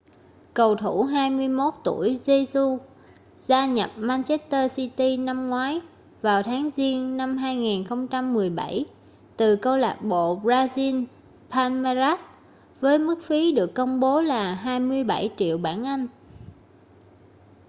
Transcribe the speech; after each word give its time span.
cầu 0.53 0.75
thủ 0.75 1.03
21 1.03 1.73
tuổi 1.83 2.19
jesus 2.25 2.77
gia 3.41 3.65
nhập 3.65 3.89
manchester 3.97 4.75
city 4.75 5.17
năm 5.17 5.49
ngoái 5.49 5.81
vào 6.21 6.43
tháng 6.43 6.69
giêng 6.75 7.17
năm 7.17 7.37
2017 7.37 8.85
từ 9.37 9.55
câu 9.55 9.77
lạc 9.77 9.97
bộ 10.03 10.39
brazil 10.43 11.05
palmeiras 11.51 12.19
với 12.79 12.99
mức 12.99 13.15
phí 13.23 13.51
được 13.51 13.73
công 13.75 13.99
bố 13.99 14.21
là 14.21 14.53
27 14.53 15.29
triệu 15.37 15.57
bảng 15.57 15.87
anh 15.87 16.07